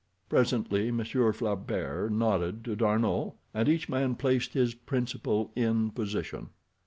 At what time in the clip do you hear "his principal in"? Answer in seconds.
4.53-5.91